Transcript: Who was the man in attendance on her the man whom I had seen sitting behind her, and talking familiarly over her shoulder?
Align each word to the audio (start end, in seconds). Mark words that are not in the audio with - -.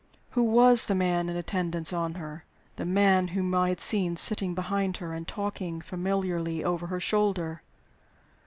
Who 0.31 0.41
was 0.41 0.87
the 0.87 0.95
man 0.95 1.29
in 1.29 1.35
attendance 1.37 1.93
on 1.93 2.15
her 2.15 2.43
the 2.75 2.85
man 2.87 3.27
whom 3.27 3.53
I 3.53 3.69
had 3.69 3.79
seen 3.79 4.17
sitting 4.17 4.55
behind 4.55 4.97
her, 4.97 5.13
and 5.13 5.27
talking 5.27 5.79
familiarly 5.79 6.63
over 6.63 6.87
her 6.87 6.99
shoulder? 6.99 7.61